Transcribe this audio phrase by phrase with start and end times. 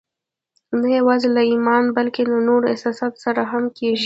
[0.79, 3.99] نه يوازې له ايمان بلکې له نورو احساساتو سره هم کېږي.